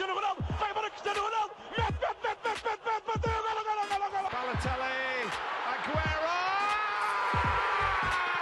[0.00, 3.84] Cristiano Ronaldo, vai embora Cristiano Ronaldo, mete, mete, mete, mete, mete, mete, bateu, golo, golo,
[3.90, 4.28] golo, golo.
[4.32, 5.28] Balotelli,
[5.68, 6.36] Aguero!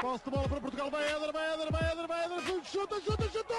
[0.00, 3.28] Posse de bola para Portugal, vai Éder, vai Éder, vai Éder, vai Éder, chuta, chuta,
[3.28, 3.54] chuta!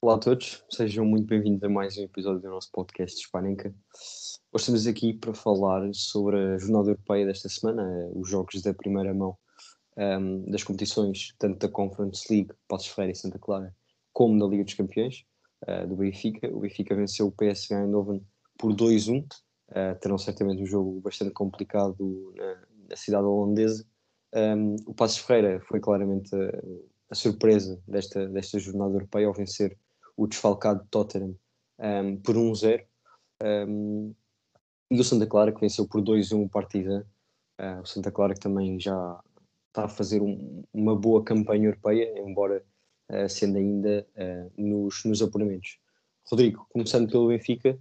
[0.00, 3.74] Olá a todos, sejam muito bem-vindos a mais um episódio do nosso podcast Hispanenca.
[4.52, 8.72] Hoje estamos aqui para falar sobre a jornada europeia desta semana, eh, os jogos da
[8.72, 9.36] primeira mão
[9.96, 13.74] ehm, das competições, tanto da Conference League, Passos Ferreira e Santa Clara,
[14.12, 15.24] como da Liga dos Campeões,
[15.66, 16.48] eh, do Benfica.
[16.54, 18.24] O Benfica venceu o PSV Eindhoven
[18.58, 19.26] por 2-1,
[19.70, 23.86] eh, terão certamente um jogo bastante complicado na, na cidade holandesa.
[24.32, 26.50] Ehm, o Passos Ferreira foi claramente a,
[27.10, 29.76] a surpresa desta, desta jornada europeia ao vencer
[30.16, 31.36] o desfalcado Tottenham
[31.78, 32.84] um, por 1-0.
[33.42, 34.14] Um,
[34.90, 37.06] e o Santa Clara que venceu por 2-1 partida.
[37.60, 39.20] Uh, o Santa Clara que também já
[39.76, 42.64] está a fazer um, uma boa campanha europeia, embora
[43.10, 45.78] uh, sendo ainda uh, nos, nos apuramentos.
[46.24, 47.78] Rodrigo, começando pelo Benfica,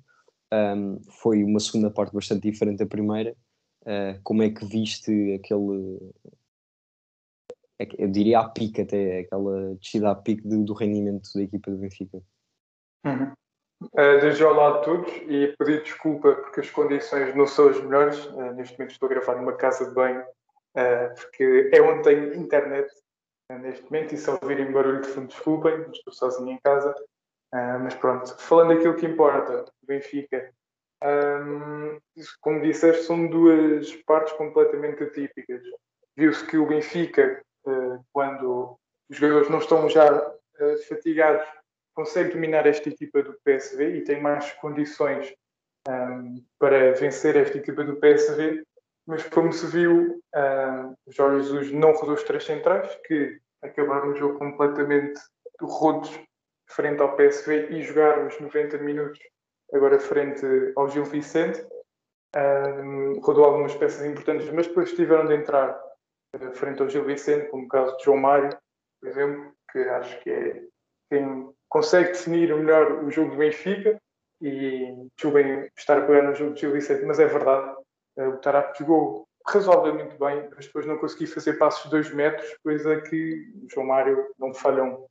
[0.53, 3.35] um, foi uma segunda parte bastante diferente da primeira.
[3.83, 5.99] Uh, como é que viste aquele.
[7.79, 11.71] é Eu diria a pique até, aquela descida a pique do, do rendimento da equipa
[11.71, 12.21] do Benfica.
[13.05, 13.31] Uhum.
[13.83, 18.25] Uh, desde olá a todos e pedir desculpa porque as condições não são as melhores.
[18.25, 20.23] Uh, neste momento estou a gravar numa casa de banho
[20.75, 22.91] uh, porque é onde tenho internet
[23.61, 26.95] neste momento e se ouvirem barulho de fundo, desculpem, estou sozinho em casa.
[27.53, 30.51] mas pronto, falando daquilo que importa, Benfica,
[31.03, 31.99] um,
[32.41, 35.61] como disseste, são duas partes completamente atípicas.
[36.17, 37.39] Viu-se que o Benfica,
[38.11, 40.35] quando os jogadores não estão já
[40.87, 41.45] fatigados,
[41.95, 45.33] consegue dominar esta equipa do PSV e tem mais condições
[45.87, 48.63] um, para vencer esta equipa do PSV,
[49.05, 54.15] mas como se viu, um, Jorge Jesus não rodou os três centrais, que acabaram o
[54.15, 55.19] jogo completamente
[55.61, 56.19] rotos
[56.67, 59.19] frente ao PSV e jogaram os 90 minutos
[59.73, 60.45] agora frente
[60.75, 61.65] ao Gil Vicente.
[62.35, 65.79] Um, rodou algumas peças importantes, mas depois tiveram de entrar
[66.35, 68.49] uh, frente ao Gil Vicente, como o caso de João Mário,
[68.99, 70.63] por exemplo, que acho que é
[71.09, 73.97] quem consegue definir melhor o jogo do Benfica
[74.41, 77.75] e desculpem estar a pegar no jogo de Gil Vicente, mas é verdade,
[78.17, 82.99] o Tarap jogou razoavelmente bem, mas depois não consegui fazer passos de 2 metros, coisa
[83.01, 85.05] que o João Mário não falham.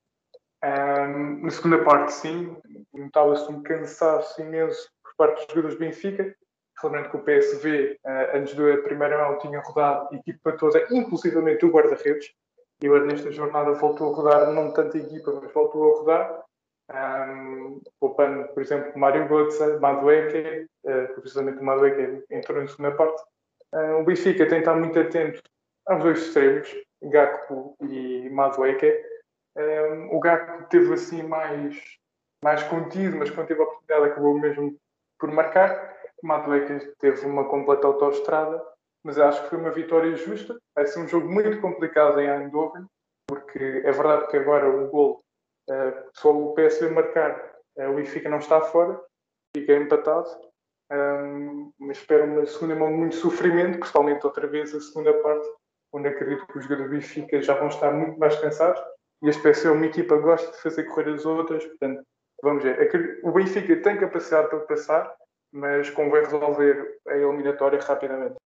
[0.64, 2.56] Um, na segunda parte, sim,
[2.92, 6.34] notava-se um cansaço imenso por parte dos jogadores do Benfica.
[6.82, 10.84] Lembrando que o PSV, uh, eh, antes da primeira mão, tinha rodado a equipa toda,
[10.90, 12.34] inclusivamente o guarda-redes,
[12.82, 16.43] e agora nesta jornada voltou a rodar, não tanto a equipa, mas voltou a rodar.
[16.90, 23.22] Um, poupando, por exemplo, Mário Götze, Madueke, uh, precisamente o Madueke entrou na segunda parte.
[23.72, 25.42] Uh, o Benfica tem estar muito atento
[25.86, 26.68] aos dois extremos,
[27.02, 28.92] Gakpo e Madueke.
[29.56, 31.80] Um, o Gakpo teve assim mais,
[32.42, 34.76] mais contido, mas quando teve a oportunidade acabou mesmo
[35.18, 35.94] por marcar.
[36.22, 38.62] O Madueke teve uma completa autoestrada,
[39.02, 40.58] mas acho que foi uma vitória justa.
[40.74, 42.84] Vai ser um jogo muito complicado em Eindhoven,
[43.26, 45.23] porque é verdade que agora o gol
[45.68, 49.00] Uh, o PSV marcar, uh, o Benfica não está fora,
[49.56, 50.28] fica empatado.
[50.92, 55.48] Um, mas espero uma segunda mão de muito sofrimento, principalmente outra vez a segunda parte,
[55.92, 58.82] onde acredito que os jogadores do Benfica já vão estar muito mais cansados.
[59.22, 62.04] E este PSV é uma equipa que gosta de fazer correr as outras, portanto,
[62.42, 63.20] vamos ver.
[63.22, 65.16] O Benfica tem capacidade para passar,
[65.50, 68.36] mas convém resolver a eliminatória rapidamente.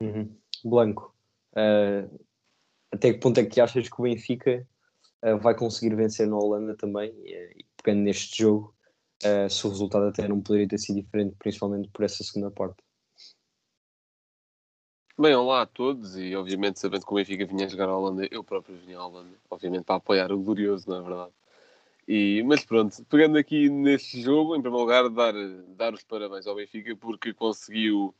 [0.00, 0.36] Uhum.
[0.64, 1.14] Blanco,
[1.52, 2.20] uh,
[2.92, 4.66] até que ponto é que achas que o Benfica
[5.40, 8.74] vai conseguir vencer na Holanda também, e, pegando neste jogo,
[9.24, 12.82] uh, se o resultado até não poderia ter sido diferente, principalmente por essa segunda parte.
[15.18, 18.42] Bem, olá a todos e obviamente sabendo que o Benfica vinha jogar a Holanda, eu
[18.42, 21.32] próprio vinha à Holanda, obviamente para apoiar o Glorioso, não é verdade?
[22.08, 25.34] E, mas pronto, pegando aqui neste jogo, em primeiro lugar, dar,
[25.76, 28.14] dar os parabéns ao Benfica porque conseguiu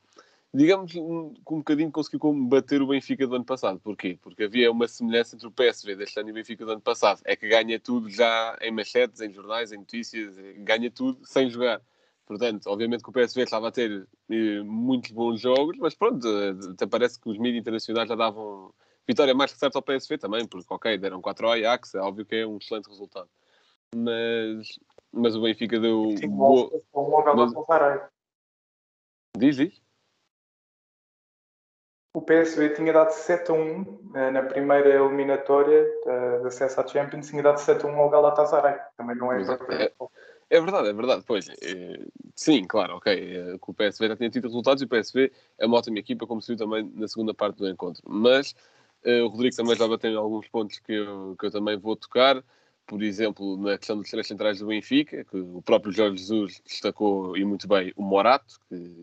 [0.53, 3.79] digamos, um, um bocadinho conseguiu combater o Benfica do ano passado.
[3.81, 4.19] Porquê?
[4.21, 7.21] Porque havia uma semelhança entre o PSV deste ano e o Benfica do ano passado.
[7.25, 11.81] É que ganha tudo já em machetes, em jornais, em notícias, ganha tudo sem jogar.
[12.27, 16.55] Portanto, obviamente que o PSV estava a ter eh, muitos bons jogos, mas pronto, eh,
[16.73, 18.73] até parece que os mídias internacionais já davam
[19.07, 22.25] vitória mais que certa ao PSV também, porque, ok, deram 4 ao Ajax, é óbvio
[22.25, 23.29] que é um excelente resultado.
[23.97, 24.79] Mas,
[25.13, 26.17] mas o Benfica deu...
[26.17, 26.71] Sim, boa...
[27.35, 27.53] mas...
[29.37, 29.80] Diz, diz.
[32.13, 35.85] O PSV tinha dado 7 a 1 eh, na primeira eliminatória
[36.41, 38.79] de acesso à Champions, tinha dado 7 a 1 ao Galatasaray.
[38.97, 39.93] Também não é Mas é-
[40.51, 41.23] É verdade, é verdade.
[41.25, 42.05] Pois, eh,
[42.35, 43.13] sim, claro, ok.
[43.13, 46.27] eh, que o PSV já tinha tido resultados e o PSV é uma ótima equipa,
[46.27, 48.03] como se viu também na segunda parte do encontro.
[48.05, 48.57] Mas
[49.05, 51.95] eh, o Rodrigo também já bateu em alguns pontos que eu, que eu também vou
[51.95, 52.43] tocar.
[52.85, 57.37] Por exemplo, na questão dos três centrais do Benfica, que o próprio Jorge Jesus destacou
[57.37, 59.00] e muito bem o Morato, que eh,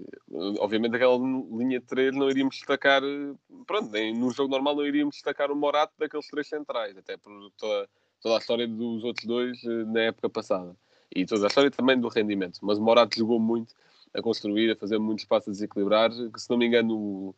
[0.60, 3.34] obviamente aquela linha de três não iríamos destacar, eh,
[3.66, 7.32] pronto, nem num jogo normal não iríamos destacar o Morato daqueles três centrais, até por
[7.58, 7.90] toda,
[8.22, 10.76] toda a história dos outros dois eh, na época passada
[11.16, 12.60] e toda a história também do rendimento.
[12.62, 13.74] Mas o Morato jogou muito
[14.14, 17.36] a construir, a fazer muitos passos a desequilibrar, que se não me engano o,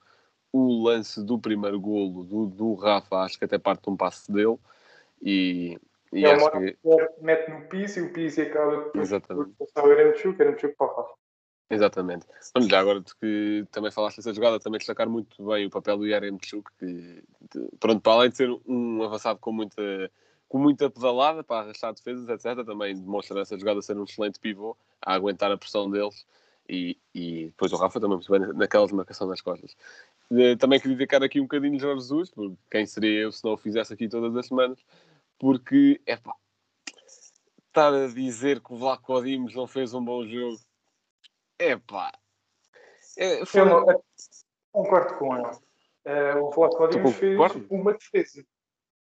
[0.52, 4.32] o lance do primeiro golo do, do Rafa, acho que até parte de um passo
[4.32, 4.58] dele
[5.22, 5.78] e,
[6.12, 6.78] e É o acho que...
[7.22, 11.19] mete no piso e o piso acaba por passar o Eremchuk, Eremchuk para o Rafa.
[11.70, 12.26] Exatamente.
[12.54, 15.98] Vamos já agora de que também falaste dessa jogada, também destacar muito bem o papel
[15.98, 20.12] do Yaremchuk, que de, pronto, para além de ser um avançado com muita,
[20.48, 24.76] com muita pedalada para arrastar defesas, etc., também demonstra nessa jogada ser um excelente pivô
[25.00, 26.26] a aguentar a pressão deles
[26.68, 29.76] e, e depois o Rafa também muito bem naquela desmarcação nas costas.
[30.32, 32.32] Eh, Também queria dedicar aqui um bocadinho de Jorge Jesus,
[32.70, 34.80] quem seria eu se não o fizesse aqui todas as semanas,
[35.38, 36.34] porque, é pá,
[37.68, 40.60] estar a dizer que o Vlaco Dimos não fez um bom jogo,
[41.60, 42.12] é pá,
[43.18, 44.04] é, foi- Eu
[44.72, 45.58] concordo com ele.
[46.06, 47.68] Eh, o Dimos fez concordas?
[47.70, 48.44] uma defesa.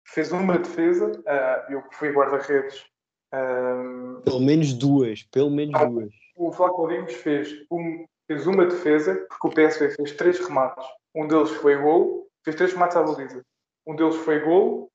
[0.05, 2.85] Fez uma defesa, eh, eu que fui guarda-redes.
[3.31, 5.85] eh, Pelo menos duas, pelo menos Ah.
[5.85, 6.13] duas.
[6.35, 10.85] o Dimos fez, um, fez uma defesa, porque o PSV fez três remates.
[11.15, 13.43] Um deles foi gol, fez três remates à baliza.
[13.87, 14.91] Um deles foi gol,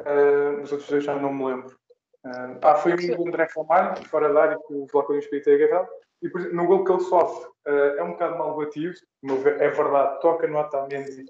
[0.00, 1.78] eh, os outros dois já não me lembro.
[2.62, 5.62] Ah, foi um do André Ramalho, fora da área, que o Vlaco Dimos podia ter
[5.64, 5.88] agarrado.
[6.22, 9.68] E por- no gol que ele sofre, eh, é um bocado mal batido, no é
[9.70, 11.24] verdade, toca no Otamendi,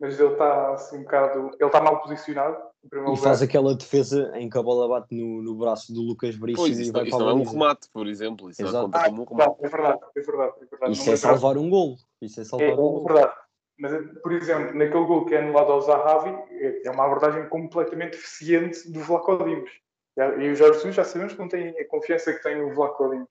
[0.00, 2.56] mas ele está assim um bocado, ele está mal posicionado,
[2.92, 3.16] E lugar.
[3.18, 6.82] faz aquela defesa em que a bola bate no, no braço do Lucas Pois, e
[6.82, 8.50] isso, vai isso para não é um remate, por exemplo.
[8.50, 8.74] Isso Exato.
[8.78, 9.64] não conta Ah, como um remate.
[9.64, 10.92] é verdade, é verdade, é verdade.
[10.92, 11.16] Isso Não é lembrava.
[11.38, 11.96] salvar um golo.
[12.20, 13.04] Isso é É, salvar um é golo.
[13.04, 13.32] verdade.
[13.78, 18.16] Mas, por exemplo, naquele gol que é anulado ao Zahavi, é- é uma abordagem completamente
[18.16, 19.70] eficiente do Vlaco Dimos.
[20.16, 23.08] E o Jorge Jesus já sabemos que não tem a confiança que tem o Vlaco
[23.08, 23.28] Dimos.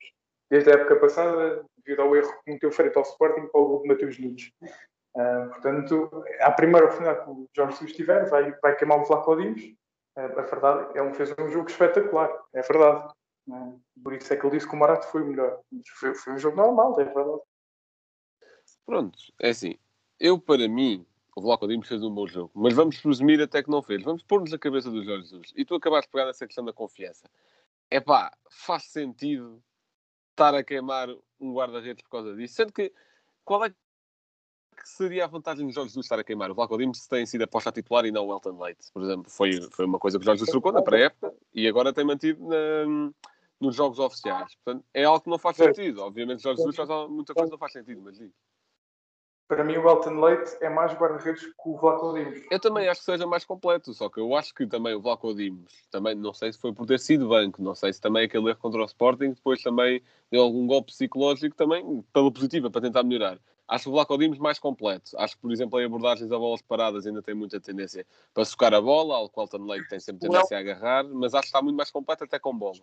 [0.52, 3.82] Desde a época passada, devido ao erro que cometeu frente ao Sporting para o gol
[3.84, 4.52] de Mateus Nunes.
[5.16, 9.34] Ah, portanto, à primeira oportunidade que o Jorge Jesus tiver, vai, vai queimar o Vlaco
[9.38, 9.62] Dimos.
[10.14, 12.30] Ah, a verdade, ele fez um jogo espetacular.
[12.52, 13.14] É verdade.
[13.50, 13.72] Ah,
[14.04, 15.62] por isso é que ele disse que o Morato foi o melhor.
[15.98, 17.40] Foi, foi um jogo normal, é verdade.
[18.86, 19.78] Pronto, é assim.
[20.20, 22.52] Eu, para mim, o Vlaco Dimos fez um bom jogo.
[22.54, 24.04] Mas vamos presumir até que não fez.
[24.04, 25.54] Vamos pôr-nos na cabeça do Jorge Jesus.
[25.56, 27.30] E tu acabaste de pegar nessa questão da confiança.
[27.90, 29.64] É pá, faz sentido
[30.42, 31.08] estar a queimar
[31.40, 32.56] um guarda-redes por causa disso?
[32.56, 32.92] Sendo que,
[33.46, 33.76] qual é que
[34.84, 36.50] seria a vantagem de Jorge Jesus estar a queimar?
[36.50, 39.30] O Vlaco Dimos tem sido aposta a titular e não o Elton Leite, por exemplo.
[39.30, 42.44] Foi, foi uma coisa que o Jorge Jesus trocou na pré-época e agora tem mantido
[42.48, 43.12] na-
[43.60, 44.56] nos jogos oficiais.
[44.56, 46.02] Portanto, é algo que não faz sentido.
[46.02, 48.34] Obviamente, Jorge Jesus faz muita coisa que não faz sentido, mas digo.
[49.52, 52.40] Para mim, o Elton Leite é mais guarda-redes que o Vlaco Dimos.
[52.50, 55.36] Eu também acho que seja mais completo, só que eu acho que também o Vlaco
[55.36, 58.48] Dimos, também não sei se foi por ter sido banco, não sei se também aquele
[58.48, 60.02] erro contra o Sporting depois também
[60.32, 63.40] deu algum golpe psicológico também pela positiva, para tentar melhorar.
[63.68, 65.12] Acho o Vlaco Dimos mais completo.
[65.18, 68.74] Acho que, por exemplo, em abordagens a bolas paradas ainda tem muita tendência para socar
[68.74, 71.48] a bola, algo que o Elton Leite tem sempre tendência a agarrar, mas acho que
[71.48, 72.80] está muito mais completo até com bola.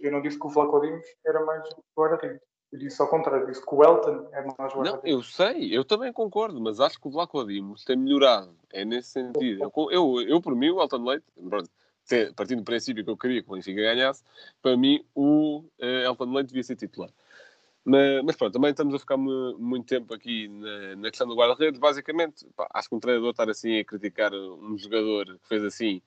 [0.00, 1.68] Eu não disse que o Vlaco Dimos era mais
[1.98, 2.55] guarda-redes.
[2.76, 5.02] Eu disse ao contrário, disse que o Elton é mais Não, guarda-redes.
[5.04, 8.54] eu sei, eu também concordo, mas acho que o Vlaco Dimos tem melhorado.
[8.70, 9.72] É nesse sentido.
[9.74, 11.24] Eu, eu, eu por mim, o Elton Leite,
[12.36, 14.22] partindo do princípio que eu queria que o Benfica ganhasse,
[14.60, 17.08] para mim o eh, Elton Leite devia ser titular.
[17.82, 21.80] Mas, pronto, também estamos a ficar mu- muito tempo aqui na, na questão do guarda-redes.
[21.80, 26.02] Basicamente, pá, acho que um treinador estar assim a criticar um jogador que fez assim,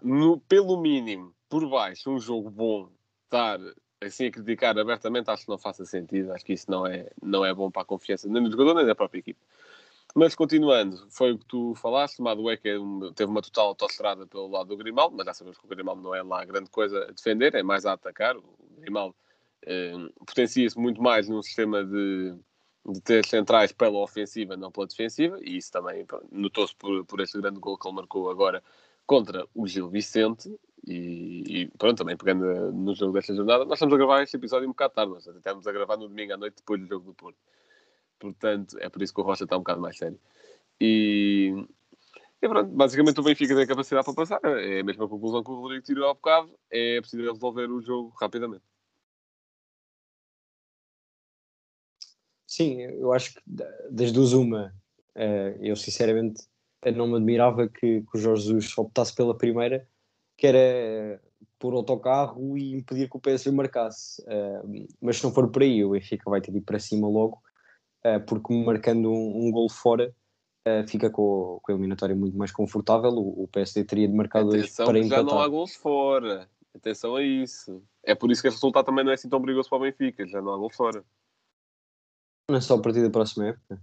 [0.00, 2.88] no, pelo mínimo, por baixo, um jogo bom,
[3.24, 3.58] estar
[4.00, 6.32] assim a criticar abertamente, acho que não faça sentido.
[6.32, 8.86] Acho que isso não é, não é bom para a confiança nem do jogador nem
[8.86, 9.38] da própria equipe.
[10.14, 12.74] Mas continuando, foi o que tu falaste, Madueca é
[13.14, 16.14] teve uma total autostrada pelo lado do Grimaldo, mas já sabemos que o Grimaldo não
[16.14, 18.36] é lá grande coisa a defender, é mais a atacar.
[18.36, 18.44] O
[18.80, 19.14] Grimaldo
[19.62, 19.92] eh,
[20.26, 22.34] potencia-se muito mais num sistema de,
[22.86, 27.40] de ter centrais pela ofensiva, não pela defensiva, e isso também notou-se por, por este
[27.40, 28.62] grande gol que ele marcou agora
[29.06, 30.52] contra o Gil Vicente.
[30.86, 34.36] E, e pronto, também pegando eh, no jogo desta jornada, nós estamos a gravar este
[34.36, 37.06] episódio um bocado tarde, nós estamos a gravar no domingo à noite depois do jogo
[37.06, 37.38] do Porto.
[38.18, 40.18] Portanto, é por isso que o Rocha está um bocado mais sério.
[40.80, 41.66] E,
[42.42, 44.40] e pronto, basicamente o Benfica tem capacidade para passar.
[44.44, 46.50] É a mesma conclusão que o Rodrigo tirou ao bocado.
[46.70, 48.64] É preciso resolver o jogo rapidamente.
[52.46, 54.74] Sim, eu acho que da- das duas uma.
[55.14, 56.42] Uh, eu, sinceramente,
[56.96, 59.86] não me admirava que, que o Jorge Jesus optasse pela primeira,
[60.40, 61.20] que era
[61.58, 64.22] por autocarro e impedir que o PSV marcasse.
[64.22, 67.06] Uh, mas se não for por aí, o Benfica vai ter de ir para cima
[67.06, 67.42] logo,
[68.06, 70.10] uh, porque marcando um, um gol fora,
[70.66, 73.10] uh, fica com, com, a eliminatória muito mais confortável.
[73.10, 75.18] O, o PSD teria de marcar dois para empatar.
[75.18, 76.48] já não há gols fora.
[76.74, 77.82] Atenção a isso.
[78.02, 80.26] É por isso que esse resultado também não é assim tão perigoso para o Benfica.
[80.26, 81.04] Já não há gol fora.
[82.48, 83.78] Não é só a partir da próxima época?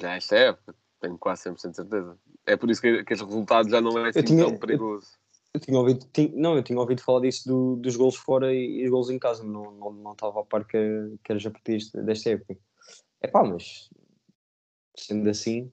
[0.00, 0.74] Já esta época.
[1.00, 2.18] Tenho quase 100% de certeza.
[2.44, 5.21] É por isso que, que este resultado já não é assim tinha, tão perigoso.
[5.54, 8.80] Eu, tinha ouvido, tinha, não, eu tinha ouvido falar disso do, dos gols fora e,
[8.80, 9.44] e, os gols em casa.
[9.44, 10.78] Não, não, não estava a par que,
[11.22, 12.56] que era já a partir desta época.
[13.20, 13.90] É pá, mas
[14.96, 15.70] sendo assim,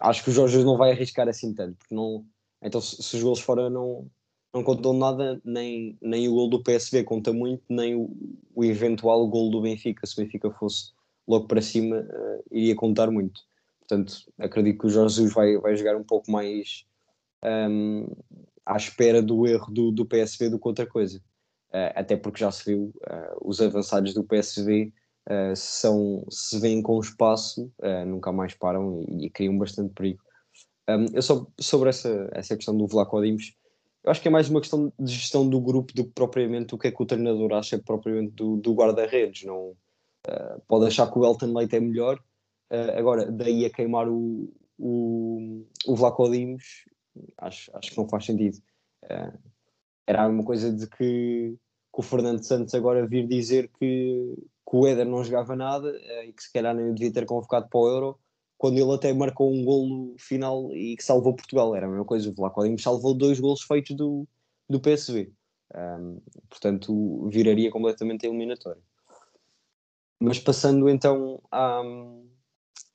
[0.00, 2.24] acho que o Jorge não vai arriscar assim tanto, porque não.
[2.62, 4.10] Então, se, se os gols fora não,
[4.52, 8.10] não contam nada, nem, nem o gol do PSV conta muito, nem o,
[8.54, 10.92] o eventual gol do Benfica, se o Benfica fosse
[11.26, 13.42] logo para cima, uh, iria contar muito.
[13.88, 16.84] Portanto, acredito que o Jorge Jesus vai, vai jogar um pouco mais
[17.42, 18.06] um,
[18.64, 21.18] à espera do erro do, do PSV do que outra coisa.
[21.70, 24.92] Uh, até porque já se viu, uh, os avançados do PSV
[25.28, 27.72] uh, são, se vêm com espaço,
[28.06, 30.22] nunca mais param e, e criam bastante perigo.
[30.88, 33.54] Um, eu só sobre essa, essa questão do Vlaco Dimos,
[34.04, 36.78] eu acho que é mais uma questão de gestão do grupo do que propriamente o
[36.78, 39.44] que é que o treinador acha propriamente do, do guarda-redes.
[39.44, 39.74] Não,
[40.66, 42.18] pode achar que o Elton Leite é melhor,
[42.96, 46.84] agora, daí a queimar o, o, o Vlaco Dimos,
[47.38, 48.58] acho, acho que não faz sentido.
[49.04, 49.38] Uh,
[50.06, 51.54] era uma coisa de que,
[51.92, 56.26] que, o Fernando Santos agora vir dizer que, que o Éder não jogava nada eh,
[56.26, 58.18] e que se calhar nem devia ter convocado para o Euro,
[58.56, 61.76] quando ele até marcou um golo final e que salvou Portugal.
[61.76, 64.26] Era a mesma coisa, o Vlaco Dimos salvou dois golos feitos do,
[64.68, 65.30] do PSV.
[65.74, 68.76] Um, portanto, viraria completamente a.
[70.18, 71.82] Mas passando então à,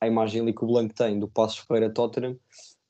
[0.00, 2.38] à imagem ali que o Blanco tem do Passos Ferreira Tottenham,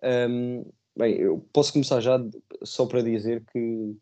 [0.03, 0.65] um,
[0.97, 2.19] bem, eu posso começar já
[2.63, 3.97] só para dizer que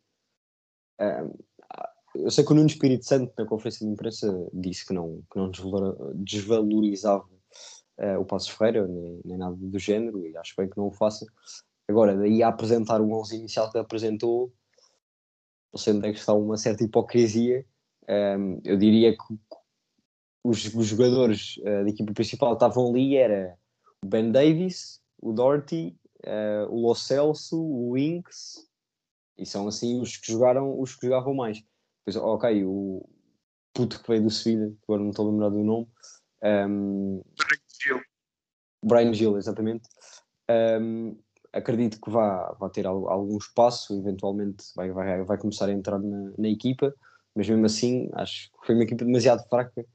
[2.15, 5.39] eu sei que o Nuno Espírito Santo, na conferência de imprensa, disse que não, que
[5.39, 5.51] não
[6.15, 7.27] desvalorizava
[7.99, 10.93] uh, o Passos Ferreira, nem, nem, nada do género, e acho bem que não o
[10.93, 11.27] faça.
[11.89, 14.53] Agora, daí a apresentar o 11 inicial que apresentou,
[15.73, 17.65] não sei onde é que está uma certa hipocrisia.
[18.09, 19.39] Um, eu diria que
[20.45, 23.57] os, os jogadores uh, da equipa principal estavam ali, era
[24.05, 28.69] o Ben Davis, o Doherty, uh, o Lo Celso, o Inks,
[29.39, 31.63] e são assim os que jogaram, os que jogavam mais.
[32.05, 33.09] Depois, ok, o
[33.73, 35.89] puto que veio do Sevilha, agora não estou a lembrar do nome.
[36.43, 38.01] Um, Brian Gil.
[38.85, 39.89] Brian Gil, exatamente.
[40.51, 41.17] Um,
[41.53, 46.33] acredito que vá, vá ter algum espaço, eventualmente vai, vai, vai começar a entrar na,
[46.37, 46.93] na equipa,
[47.35, 49.87] mas mesmo assim acho que foi uma equipa demasiado fraca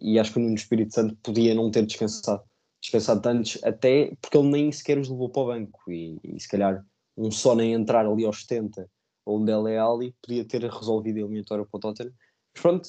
[0.00, 2.42] e acho que o Nuno Espírito Santo podia não ter descansado,
[2.80, 6.48] descansado tantos, até porque ele nem sequer os levou para o banco e, e se
[6.48, 6.84] calhar
[7.16, 8.88] um só nem entrar ali aos 70
[9.24, 12.12] ou um Dele Alli podia ter resolvido a eliminatória para o Tottenham.
[12.54, 12.88] Mas pronto,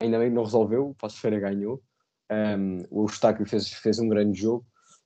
[0.00, 1.82] ainda bem que não resolveu, o Passo Feira ganhou.
[2.30, 4.64] Um, o Eustáquio fez, fez um grande jogo.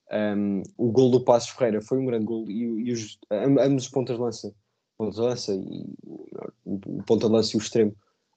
[0.09, 3.89] Um, o gol do Passos Ferreira foi um grande gol e, e os, ambos os
[3.89, 4.55] pontas de lança,
[4.97, 7.93] pontas de lança e o, o ponta de lança e o extremo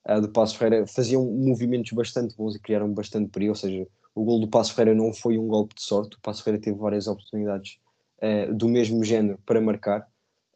[0.08, 4.24] uh, do Passos Ferreira faziam movimentos bastante bons e criaram bastante perigo, ou seja, o
[4.24, 7.06] gol do Passos Ferreira não foi um golpe de sorte, o Passos Ferreira teve várias
[7.06, 7.78] oportunidades
[8.22, 10.06] uh, do mesmo género para marcar.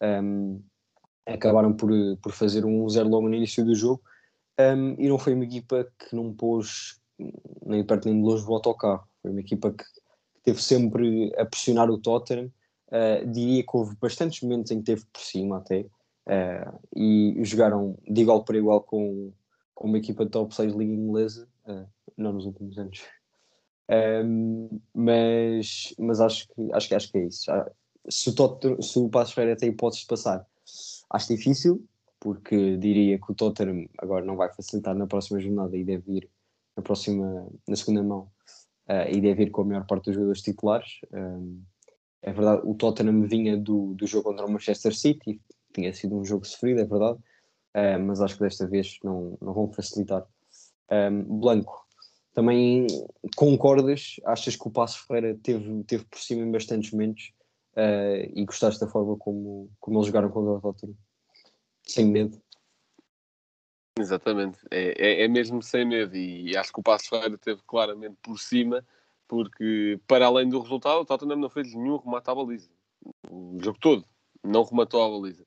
[0.02, 0.60] Um,
[1.26, 1.90] acabaram por,
[2.22, 4.02] por fazer um 0 logo no início do jogo
[4.58, 7.00] um, e não foi uma equipa que não pôs
[7.64, 9.06] nem perto nem de longe o autocarro.
[9.22, 9.84] Foi uma equipa que
[10.44, 12.50] teve sempre a pressionar o Tottenham.
[12.88, 15.86] Uh, diria que houve bastantes momentos em que teve por cima até
[16.26, 19.32] uh, e jogaram de igual para igual com,
[19.74, 23.02] com uma equipa de top 6 liga inglesa, uh, não nos últimos anos.
[23.90, 27.50] Um, mas mas acho, que, acho, que, acho que é isso.
[28.08, 30.46] Se o, Tottenham, se o Passos Ferreira tem hipóteses de passar,
[31.10, 31.84] acho difícil,
[32.20, 36.30] porque diria que o Tottenham agora não vai facilitar na próxima jornada e deve ir
[36.76, 38.30] na próxima, na segunda mão,
[38.88, 41.00] uh, e deve ir com a maior parte dos jogadores titulares.
[41.12, 41.62] Um,
[42.22, 45.40] é verdade, o Tottenham vinha do, do jogo contra o Manchester City,
[45.74, 49.52] tinha sido um jogo sofrido, é verdade, uh, mas acho que desta vez não, não
[49.52, 50.26] vão facilitar.
[50.90, 51.84] Um, Blanco,
[52.34, 52.86] também
[53.36, 54.16] concordas?
[54.24, 57.32] Achas que o Passo Ferreira teve, teve por cima em bastantes momentos
[57.76, 60.96] uh, e gostaste da forma como, como eles jogaram contra o Tottenham?
[61.84, 62.40] Sem medo?
[63.96, 68.16] Exatamente, é, é, é, mesmo sem medo e acho que o Passo Ferreira teve claramente
[68.20, 68.84] por cima
[69.28, 72.68] porque para além do resultado o Tottenham não fez nenhum remate à baliza
[73.30, 74.04] o jogo todo,
[74.42, 75.46] não rematou à baliza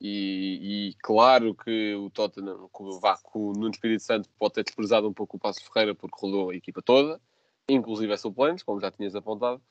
[0.00, 2.84] E, e, claro que o Tottenham, com
[3.34, 6.54] o Nuno Espírito Santo, pode ter desprezado um pouco o Passo Ferreira porque rodou a
[6.54, 7.20] equipa toda,
[7.68, 9.62] inclusive a suplentes, como já tinhas apontado.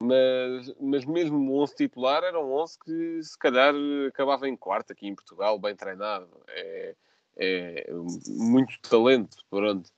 [0.00, 3.74] Mas, mas mesmo o 11 titular era um 11 que se calhar
[4.08, 6.28] acabava em quarto aqui em Portugal, bem treinado.
[6.48, 6.94] É,
[7.36, 7.86] é
[8.28, 9.90] muito talento, pronto.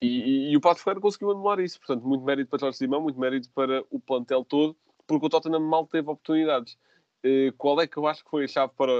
[0.00, 1.78] E, e, e o Pato Ferreira conseguiu anular isso.
[1.78, 4.76] Portanto, muito mérito para Jorge Simão, muito mérito para o plantel todo,
[5.06, 6.78] porque o Tottenham mal teve oportunidades.
[7.24, 8.92] Uh, qual é que eu acho que foi a chave para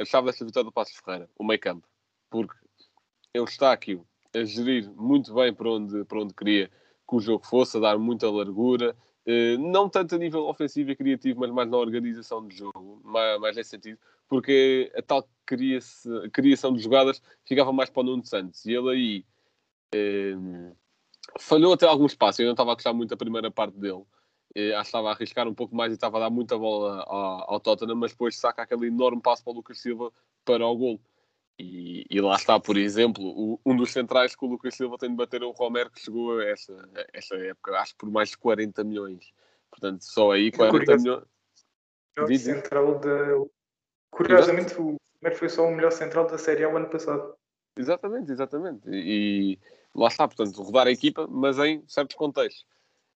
[0.00, 1.28] a chave desta vitória do Passo Ferreira?
[1.38, 1.86] O meio campo.
[2.30, 2.54] Porque
[3.34, 4.00] ele está aqui
[4.34, 7.98] a gerir muito bem para onde, para onde queria que o jogo fosse, a dar
[7.98, 8.96] muita largura,
[9.26, 13.40] uh, não tanto a nível ofensivo e criativo, mas mais na organização do jogo, mais,
[13.40, 18.64] mais nesse sentido, porque a tal criação de jogadas ficava mais para o Nuno Santos.
[18.64, 20.76] E ele aí uh,
[21.38, 22.40] falhou até algum espaço.
[22.40, 24.04] Eu não estava a gostar muito da primeira parte dele
[24.54, 27.54] acho que estava a arriscar um pouco mais e estava a dar muita bola ao,
[27.54, 30.12] ao Tottenham, mas depois saca aquele enorme passo para o Lucas Silva
[30.44, 31.00] para o gol.
[31.58, 35.10] E, e, lá está, por exemplo, o, um dos centrais que o Lucas Silva tem
[35.10, 38.30] de bater é o Romero, que chegou a esta, esta época, acho que por mais
[38.30, 39.32] de 40 milhões.
[39.70, 41.24] Portanto, só aí 40 milhões.
[42.26, 43.08] Diz, central de...
[44.10, 47.34] Curiosamente, o Romero foi só o melhor central da Série A o ano passado.
[47.76, 48.88] Exatamente, exatamente.
[48.88, 49.58] E, e
[49.94, 52.66] lá está, portanto, rodar a equipa, mas em certos contextos.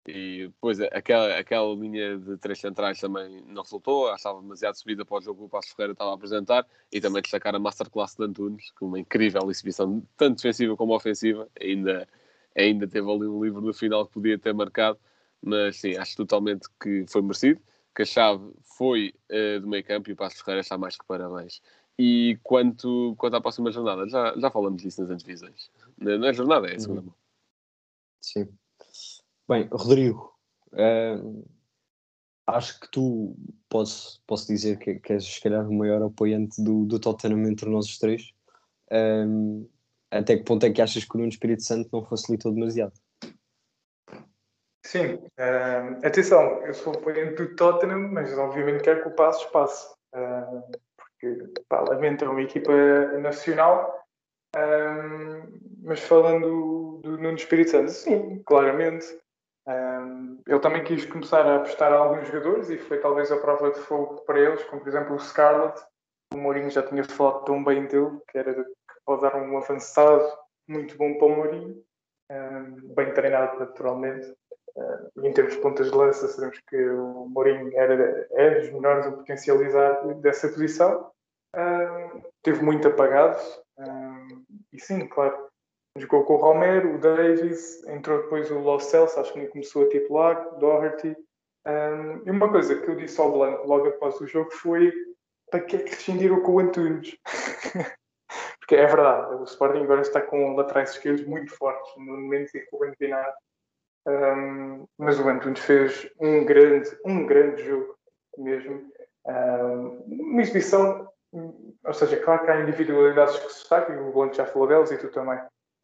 [0.07, 5.17] E depois aquela, aquela linha de três centrais também não resultou, estava demasiado subida para
[5.17, 8.23] o jogo que o Passo Ferreira estava a apresentar e também destacar a Masterclass de
[8.23, 11.49] Antunes, com uma incrível exibição, tanto defensiva como ofensiva.
[11.59, 12.07] Ainda,
[12.55, 14.97] ainda teve ali um livro no final que podia ter marcado,
[15.41, 17.59] mas sim, acho totalmente que foi merecido,
[17.93, 21.05] que a chave foi uh, do meio campo e o Passo Ferreira está mais que
[21.05, 21.61] parabéns.
[21.99, 25.69] E quanto, quanto à próxima jornada, já, já falamos disso nas antevisões.
[25.97, 27.15] Não é jornada, é a segunda mão.
[28.21, 28.47] Sim.
[29.49, 30.33] Bem, Rodrigo,
[32.45, 33.35] acho que tu
[33.69, 37.69] posso, posso dizer que, que és se calhar o maior apoiante do, do Tottenham entre
[37.69, 38.33] nós os três.
[40.11, 42.93] Até que ponto é que achas que o Nuno Espírito Santo não facilitou demasiado?
[44.85, 49.97] Sim, uh, atenção, eu sou apoiante do Tottenham, mas obviamente quero que o passo espaço,
[50.15, 50.63] uh,
[50.95, 52.71] porque pá, lamento, é uma equipa
[53.19, 53.93] nacional,
[55.83, 59.05] mas falando do Nuno Espírito Santo, sim, claramente,
[60.47, 63.79] ele também quis começar a apostar a alguns jogadores e foi talvez a prova de
[63.81, 65.79] fogo para eles, como por exemplo o Scarlett.
[66.33, 68.63] O Mourinho já tinha falado tão bem dele, que era que
[69.05, 70.25] pode dar um avançado
[70.67, 71.83] muito bom para o Mourinho,
[72.31, 74.33] um, bem treinado naturalmente.
[75.17, 79.07] E em termos de pontas de lança, sabemos que o Mourinho era, é dos melhores
[79.07, 81.11] a potencializar dessa posição.
[81.55, 83.41] Uh, teve muito apagado,
[84.71, 85.46] e sim, claro,
[85.97, 89.85] Jogou com o Romero, o Davis, entrou depois o Los Celso, acho que nem começou
[89.85, 91.15] a titular, Doherty.
[91.65, 94.93] Um, e uma coisa que eu disse ao Blanco logo após o jogo foi
[95.49, 97.17] para que é que rescindiram com o Antunes?
[98.59, 102.65] Porque é verdade, o Sporting agora está com laterais esquerdos muito fortes, no momento em
[102.65, 103.33] que o Benfica
[104.07, 107.97] um, mas o Antunes fez um grande, um grande jogo
[108.37, 108.89] mesmo.
[109.25, 111.09] Um, uma exibição,
[111.83, 114.97] ou seja, claro que há individualidades que se destacam, o Blanco já falou delas e
[114.97, 115.39] tu também.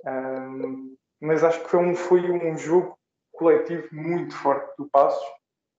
[0.06, 2.98] Um, mas acho que foi um, foi um jogo
[3.32, 5.26] coletivo muito forte do Passos,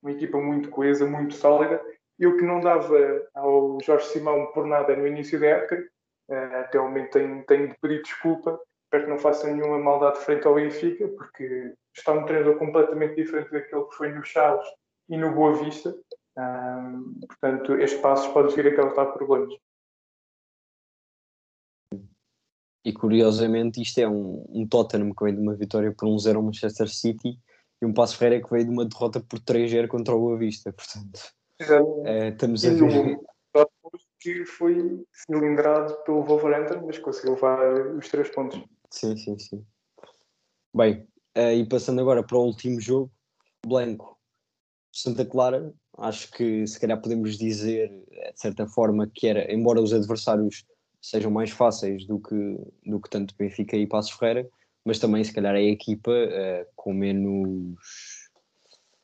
[0.01, 1.81] uma equipa muito coesa, muito sólida.
[2.17, 2.97] Eu que não dava
[3.33, 5.83] ao Jorge Simão por nada no início da época,
[6.29, 10.19] uh, até o momento tenho, tenho de pedir desculpa, espero que não faça nenhuma maldade
[10.19, 14.67] frente ao Benfica, porque está um treinador completamente diferente daquele que foi no Chaves
[15.09, 15.95] e no Boa Vista.
[16.37, 19.53] Um, portanto, este passo pode vir a causar problemas.
[22.85, 26.43] E curiosamente, isto é um, um Tottenham que vem de uma vitória por 1-0 ao
[26.43, 27.39] Manchester City
[27.81, 30.71] e um Passo Ferreira que veio de uma derrota por 3-0 contra o Boa Vista.
[30.71, 31.19] Portanto,
[32.05, 33.17] é, estamos a ver.
[34.19, 38.63] que foi cilindrado pelo Wolverhampton, mas conseguiu levar os três pontos.
[38.91, 39.65] Sim, sim, sim.
[40.71, 43.11] Bem, uh, e passando agora para o último jogo,
[43.65, 44.15] Blanco,
[44.91, 49.91] Santa Clara, acho que se calhar podemos dizer, de certa forma, que era, embora os
[49.91, 50.65] adversários
[51.09, 52.35] sejam mais fáceis do que,
[52.85, 54.49] do que tanto Benfica e Passos Ferreira,
[54.83, 57.75] mas também se calhar é a equipa uh, com menos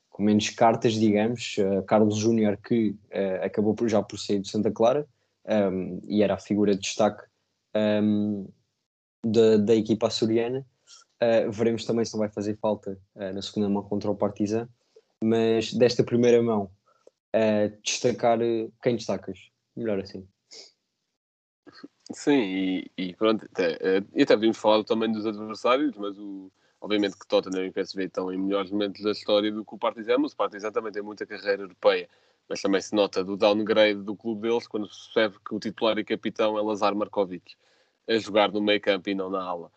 [0.09, 4.49] com menos cartas, digamos, uh, Carlos Júnior que uh, acabou por, já por sair de
[4.49, 5.07] Santa Clara
[5.45, 7.23] um, ehm, e era a figura de destaque
[7.75, 8.45] um, ehm,
[9.23, 10.65] da, da equipa açoriana.
[11.51, 14.67] veremos também se não vai fazer falta na segunda mão contra o Partizan,
[15.23, 16.71] mas desta primeira mão
[17.83, 18.39] destacar
[18.81, 19.37] quem destacas?
[19.75, 20.27] Melhor assim.
[22.13, 26.51] Sim, e, e pronto, até, eh, e até podíamos falar também dos adversários, mas o,
[26.79, 30.17] obviamente que Tottenham e PSV estão em melhores momentos da história do que o Partizan,
[30.19, 32.09] mas o Partizan também tem muita carreira europeia
[32.51, 35.97] mas também se nota do downgrade do clube deles quando se percebe que o titular
[35.97, 37.55] e capitão é Lazar Markovic,
[38.09, 39.71] a jogar no meio campo e não na ala.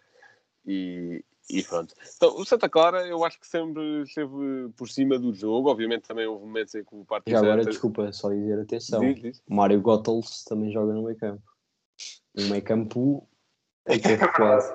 [0.66, 1.94] E, e pronto.
[2.16, 5.70] Então, o Santa Clara eu acho que sempre esteve por cima do jogo.
[5.70, 7.38] Obviamente também houve momentos em que o Partizan...
[7.38, 9.00] Já agora, desculpa, só dizer atenção.
[9.00, 9.42] Diz, diz.
[9.48, 11.42] Mário Gottels também joga no meio campo.
[12.34, 13.28] No meio campo
[13.86, 14.72] é que é quase.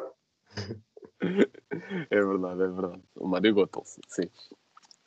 [2.09, 3.03] É verdade, é verdade.
[3.15, 4.29] O Mário Gottels, sim.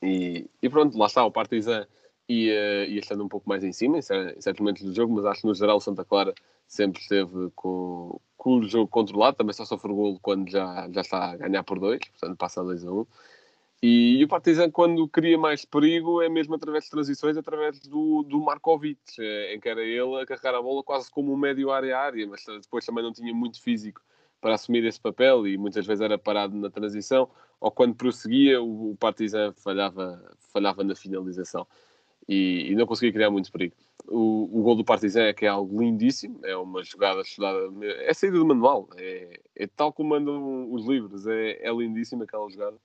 [0.03, 1.87] E, e pronto, lá está, o Partizan
[2.29, 5.41] ia, ia estando um pouco mais em cima em certos momentos do jogo, mas acho
[5.41, 6.35] que no geral o Santa Clara
[6.67, 11.33] sempre esteve com, com o jogo controlado, também só sofre golo quando já, já está
[11.33, 13.01] a ganhar por dois, portanto passa a 2 a 1.
[13.01, 13.07] Um.
[13.85, 18.41] E, o Partizan, quando cria mais perigo, é mesmo através de transições, através do, do
[18.41, 22.25] Markovic, eh, em que era ele a carregar a bola quase como um médio área-área,
[22.29, 24.01] mas depois também não tinha muito físico
[24.41, 27.29] para assumir esse papel e muitas vezes era parado na transição,
[27.61, 31.67] ou quando prosseguia, o Partizan falhava, falhava na finalização
[32.29, 33.75] e, e não conseguia criar muito perigo.
[34.07, 38.15] O, o gol do Partizan é que é algo lindíssimo, é uma jogada estudada, é
[38.15, 42.77] saída do manual, é, é tal como mandam os livros, é, é lindíssima aquela jogada.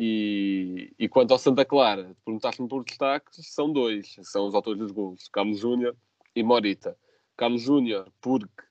[0.00, 4.90] E, e quanto ao Santa Clara, perguntaste-me por destaques, são dois, são os autores dos
[4.90, 5.96] gols, Carlos Júnior
[6.34, 6.96] e Morita.
[7.36, 8.64] Carlos Júnior, porque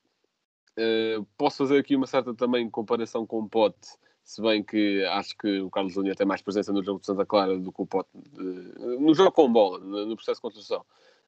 [0.77, 3.88] eh, posso fazer aqui uma certa também comparação com o Pote,
[4.23, 7.25] se bem que acho que o Carlos Júnior tem mais presença no jogo de Santa
[7.25, 10.86] Clara do que o Pote, no jogo com bola, no no processo de construção,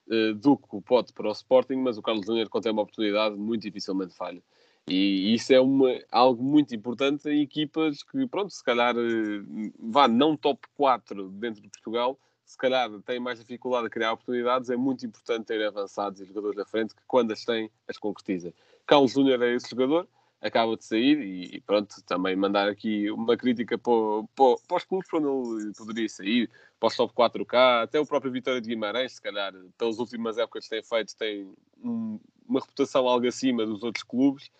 [0.10, 2.84] eh, do que o Pote para o Sporting, mas o Carlos Júnior, quando tem uma
[2.84, 4.42] oportunidade, muito dificilmente falha.
[4.88, 10.08] E isso é uma, algo muito importante em equipas que, pronto, se calhar eh, vá
[10.08, 14.76] não top 4 dentro de Portugal, se calhar têm mais dificuldade a criar oportunidades, é
[14.78, 18.54] muito importante ter avançados e jogadores da frente que, quando as têm, as concretizem.
[18.86, 20.08] Carlos Júnior é esse jogador,
[20.40, 23.94] acaba de sair e, pronto, também mandar aqui uma crítica para,
[24.36, 26.48] para, para os clubes para onde ele poderia sair,
[26.80, 30.66] para os top 4K, até o próprio Vitória de Guimarães, se calhar, pelas últimas épocas
[30.66, 31.52] que tem feito, tem
[31.84, 34.52] um- uma reputação algo acima dos outros clubes,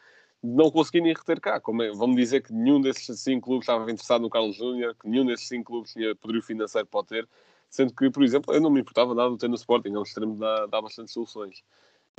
[0.46, 1.60] não conseguirem reter cá.
[1.60, 5.08] Como é, vão-me dizer que nenhum desses cinco clubes estava interessado no Carlos Júnior, que
[5.08, 7.28] nenhum desses cinco clubes tinha poderio financeiro para o ter,
[7.70, 10.04] sendo que, por exemplo, eu não me importava nada de ter no Sporting, é um
[10.04, 11.64] extremo dá, dá bastante soluções.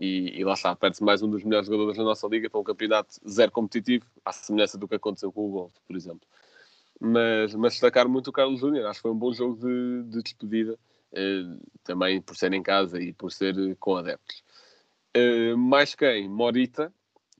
[0.00, 2.64] E, e lá está, perde-se mais um dos melhores jogadores da nossa liga para um
[2.64, 6.26] campeonato zero competitivo, à semelhança do que aconteceu com o Golf, por exemplo.
[7.00, 10.22] Mas, mas destacar muito o Carlos Júnior, acho que foi um bom jogo de, de
[10.22, 10.78] despedida,
[11.12, 11.44] eh,
[11.82, 14.42] também por ser em casa e por ser eh, com adeptos.
[15.14, 16.28] Eh, mais quem?
[16.28, 16.92] Morita,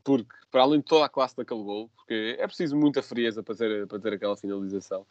[0.06, 3.56] porque para além de toda a classe daquele gol, porque é preciso muita frieza para
[3.56, 5.04] ter, para ter aquela finalização,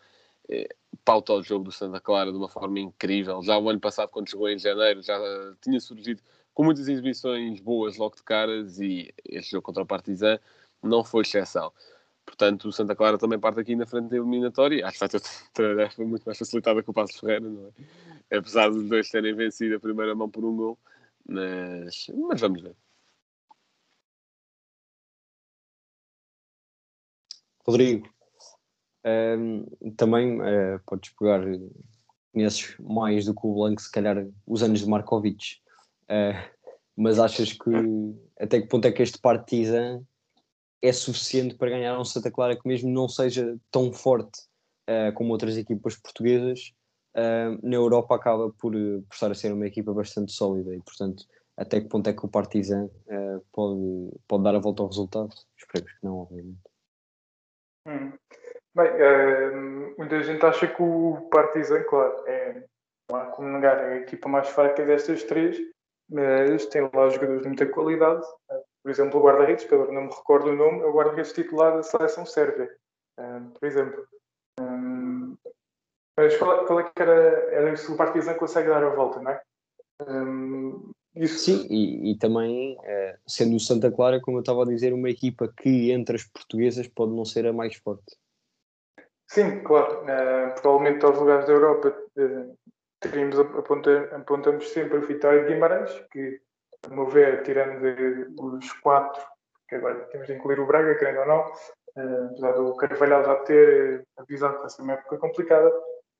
[0.47, 0.69] eh,
[1.03, 3.43] pauta o jogo do Santa Clara de uma forma incrível.
[3.43, 6.21] Já o ano passado, quando chegou em janeiro, já eh, tinha surgido
[6.53, 10.39] com muitas exibições boas logo de caras e este jogo contra o Partizan
[10.81, 11.73] não foi exceção.
[12.25, 14.87] Portanto, o Santa Clara também parte aqui na frente da eliminatória.
[14.87, 15.21] Acho que vai ter
[15.53, 17.67] tarefa muito mais facilitada que o Passos Ferreira, não
[18.31, 18.37] é?
[18.37, 20.79] Apesar dos dois terem vencido a primeira mão por um gol.
[21.27, 22.75] Mas, mas vamos ver.
[27.65, 28.07] Rodrigo,
[29.03, 29.65] ehm,
[29.97, 31.41] também eh, podes pegar,
[32.33, 35.63] conheces mais do que o Blanco, se calhar, os anos de Markovic,
[36.07, 36.51] Eh,
[36.95, 37.71] mas achas que
[38.39, 40.03] até que ponto é que este Partizan
[40.81, 44.43] é suficiente para ganhar um Santa Clara que mesmo não seja tão forte
[44.87, 46.73] eh, como outras equipas portuguesas,
[47.63, 51.25] na Europa acaba por, por estar a ser uma equipa bastante sólida e portanto
[51.57, 55.33] até que ponto é que o Partizan eh, pode, pode dar a volta ao resultado?
[55.57, 56.59] Esperemos que não, obviamente.
[57.85, 58.13] Hum.
[58.75, 59.51] Bem, eh,
[59.97, 62.63] muita gente acha que o Partizan, claro, é,
[63.07, 65.57] como negar, é a equipa mais fraca destas três,
[66.09, 68.25] mas tem lá jogadores de muita qualidade.
[68.83, 71.75] Por exemplo, o guarda-redes, que agora não me recordo o nome, é o guarda-redes titular
[71.75, 72.69] da seleção sérvia,
[73.19, 74.07] eh, por exemplo.
[74.59, 75.37] Hum,
[76.17, 77.13] Mas qual, qual é que era,
[77.53, 79.41] era se o Partizan consegue dar a volta, não é?
[80.07, 84.67] Hum, Isso, Sim, e, e também, eh, sendo o Santa Clara, como eu estava a
[84.67, 88.17] dizer, uma equipa que entre as portuguesas pode não ser a mais forte.
[89.27, 90.07] Sim, claro.
[90.09, 92.45] Eh, provavelmente aos lugares da Europa eh,
[92.99, 96.41] teríamos, aponta- apontamos sempre o Vitória de Guimarães, que,
[96.83, 97.81] a meu ver, tirando
[98.37, 99.23] os quatro,
[99.69, 101.51] que agora temos de incluir o Braga, querendo ou não,
[101.97, 105.71] eh, apesar do Carvalhal já ter avisado que vai ser uma época complicada,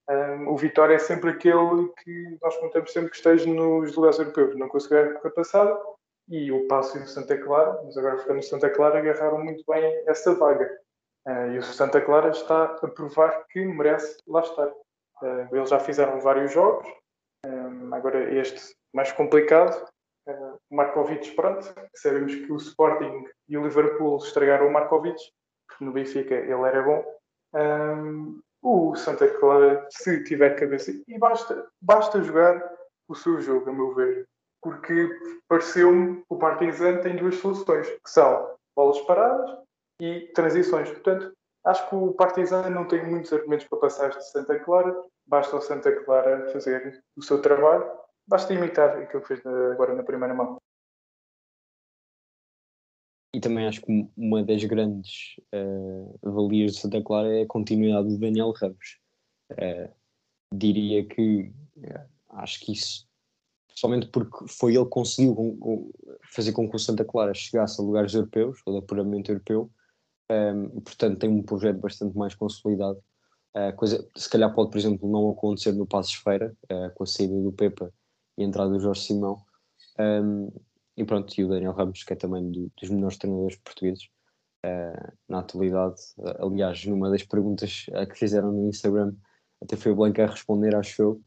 [0.09, 4.55] eh, o Vitória é sempre aquele que nós contamos sempre que esteja nos lugares europeus.
[4.55, 5.77] Não conseguiu a época passada,
[6.27, 9.63] e o Passo e o Santa Clara, mas agora ficando no Santa Clara, agarraram muito
[9.67, 10.69] bem essa vaga.
[11.27, 14.71] Eh, e o Santa Clara está a provar que merece lá estar.
[15.23, 16.87] Eh, eles já fizeram vários jogos,
[17.45, 17.49] eh,
[17.91, 19.87] agora este mais complicado.
[20.71, 25.21] O Markovic, pronto, sabemos que o Sporting e o Liverpool estragaram o Markovic,
[25.79, 27.03] no Benfica ele era bom.
[27.55, 32.67] Eh, o Santa Clara, se tiver cabeça, e basta, basta jogar,
[33.07, 34.27] o seu jogo, a meu ver.
[34.59, 35.07] Porque
[35.47, 39.59] pareceu-me que o Partizan tem duas soluções, que são bolas paradas
[40.01, 40.89] e transições.
[40.89, 41.31] Portanto,
[41.63, 44.95] acho que o Partizan não tem muitos argumentos para passar de Santa Clara.
[45.27, 47.87] Basta o Santa Clara fazer o seu trabalho.
[48.27, 50.57] Basta imitar aquilo que fez agora na primeira mão.
[53.35, 58.07] E também acho que uma das grandes uh, valias de Santa Clara é a continuidade
[58.07, 58.97] do Daniel Ramos.
[59.51, 59.93] Uh,
[60.53, 63.05] diria que uh, acho que isso,
[63.71, 65.91] somente porque foi ele que conseguiu com, com,
[66.33, 69.69] fazer com que o Santa Clara chegasse a lugares europeus, ou de apuramento europeu,
[70.31, 73.03] um, e portanto tem um projeto bastante mais consolidado.
[73.75, 76.55] coisa se calhar pode, por exemplo, não acontecer no Passos Feira,
[76.95, 77.91] com a saída do Pepa
[78.37, 79.43] e a entrada do Jorge Simão.
[79.99, 80.49] Um,
[80.97, 84.09] e pronto, e o Daniel Ramos, que é também do, dos melhores treinadores portugueses
[84.65, 86.01] uh, na atualidade.
[86.17, 89.13] Uh, aliás, numa das perguntas uh, que fizeram no Instagram,
[89.61, 91.21] até foi o Blanco a responder, acho eu,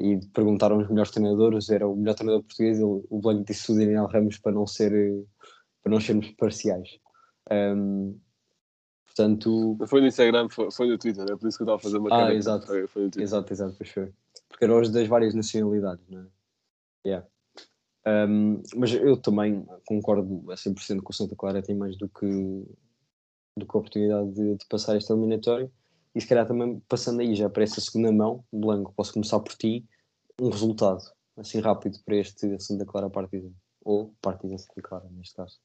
[0.00, 3.74] e perguntaram os melhores treinadores, era o melhor treinador português, ele, o Blanco disse o
[3.74, 4.92] Daniel Ramos para não ser
[5.82, 6.98] para não sermos parciais.
[7.50, 8.18] Um,
[9.06, 9.76] portanto...
[9.78, 11.82] Não foi no Instagram, foi, foi, no Twitter, é por isso que eu estava a
[11.82, 12.66] fazer uma Ah, exato.
[12.66, 13.10] Foi, foi.
[13.18, 14.12] Exato, exato, pois foi.
[14.48, 16.26] Porque eram os das várias nacionalidades, não é?
[17.06, 17.26] Yeah.
[18.06, 22.26] Um, mas eu também concordo a 100% que o Santa Clara tem mais do que,
[23.56, 25.70] do que a oportunidade de, de, passar esta eliminatória.
[26.14, 29.54] E se calhar também passando aí já para essa segunda mão, Blanco, posso começar por
[29.54, 29.84] ti,
[30.40, 31.02] um resultado
[31.36, 33.50] assim rápido para este Santa Clara Partida.
[33.84, 35.58] Ou Partida Santa Clara, neste caso.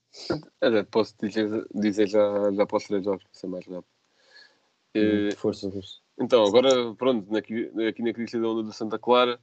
[0.61, 3.85] É, posso dizer, dizer já, já posso três jogos, para ser mais rápido.
[4.95, 5.97] Hum, força, força.
[6.19, 9.39] Então, agora, pronto, aqui, aqui na crise da onda do Santa Clara,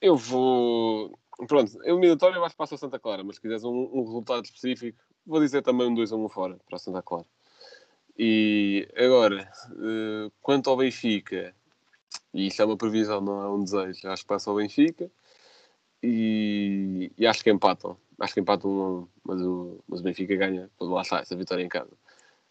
[0.00, 1.18] eu vou
[1.48, 4.44] Pronto, eliminatório eu acho que passa o Santa Clara, mas se quiseres um, um, resultado
[4.44, 7.26] específico, vou dizer também um 2 a 1 fora para o Santa Clara.
[8.16, 11.54] E agora, uh, quanto ao Benfica,
[12.32, 15.10] e isto é uma previsão, não é um desejo, acho que passa ao Benfica
[16.02, 17.96] e, e acho que empatam.
[18.20, 21.68] Acho que empatam um, mas o, mas o Benfica ganha, lá está, essa vitória em
[21.68, 21.90] casa.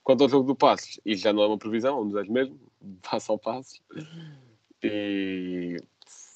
[0.03, 2.59] Quanto ao jogo do Passos, isto já não é uma previsão, é um desejo mesmo,
[3.01, 3.81] passa ao Passos.
[4.83, 5.77] E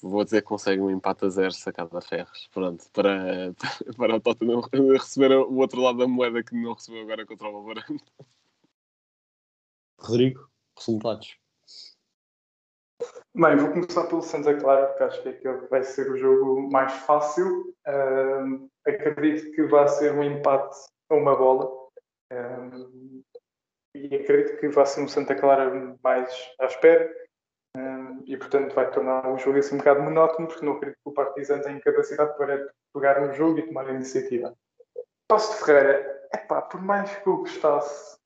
[0.02, 2.48] vou dizer que consegue um empate a zero sacado a ferros.
[2.52, 3.52] Pronto, para,
[3.96, 4.60] para o Tottenham
[4.92, 8.24] receber o outro lado da moeda que não recebeu agora contra o Wolverhampton.
[10.00, 11.36] Rodrigo, resultados.
[13.34, 16.92] Bem, vou começar pelo Santa Clara, porque acho que aquele vai ser o jogo mais
[16.92, 17.74] fácil.
[17.86, 20.76] Uh, acredito que vai ser um empate
[21.08, 21.66] a uma bola.
[22.32, 23.22] Uh,
[23.94, 26.30] e acredito que vai ser um Santa Clara mais
[26.60, 27.12] à espera
[28.28, 31.12] e portanto vai tornar o jogo assim um bocado monótono, porque não acredito que o
[31.12, 34.54] Partizan tenha capacidade para pegar no jogo e tomar a iniciativa.
[35.26, 38.18] Passo de Ferreira, epá, por mais que eu gostasse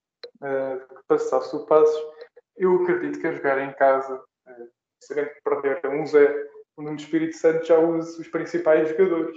[0.43, 2.13] uh, que passasse o Passos,
[2.57, 6.97] eu acredito que a jogar em casa, uh, sabendo que perder a 1-0, o Nuno
[6.97, 9.37] Espírito Santo já usa os principais jogadores.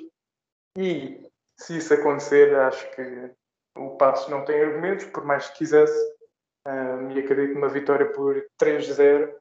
[0.78, 3.32] E se isso acontecer, acho que
[3.78, 6.16] o Passos não tem argumentos, por mais que quisesse,
[7.14, 9.32] e acredito numa vitória por 3-0,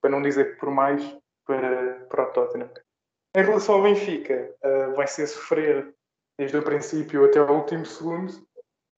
[0.00, 1.02] para não dizer por mais,
[1.46, 2.70] para, para o Tottenham.
[3.36, 5.94] Em relação ao Benfica, uh, vai ser sofrer
[6.38, 8.32] desde o princípio até o último segundo.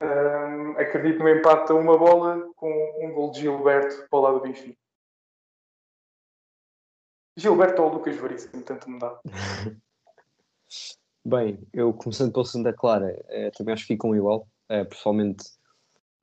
[0.03, 2.71] Um, acredito no empate a uma bola com
[3.03, 4.77] um gol de Gilberto para o lado do Benfica.
[7.39, 9.21] Gilberto ou Lucas Veríssimo, tanto me dá.
[11.25, 15.45] Bem, eu começando pelo Santa Clara, eh, também acho que ficam igual, eh, pessoalmente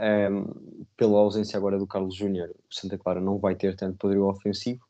[0.02, 4.82] um, pela ausência agora do Carlos Júnior, Santa Clara não vai ter tanto poderio ofensivo.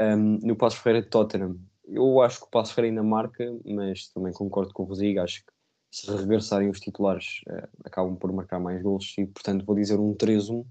[0.00, 4.08] Um, no Passo Ferreira de Tottenham, eu acho que o Passo Ferreira ainda marca, mas
[4.08, 5.52] também concordo com o Rodrigo, acho que
[5.94, 10.12] se regressarem os titulares uh, acabam por marcar mais gols e portanto vou dizer um
[10.12, 10.66] 3-1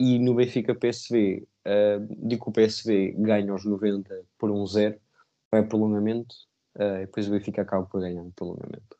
[0.00, 4.98] e no Benfica PSV uh, digo que o PSV ganha aos 90 por um 0
[5.52, 6.34] vai prolongamento
[6.76, 8.96] uh, e depois o Benfica acaba por ganhar no prolongamento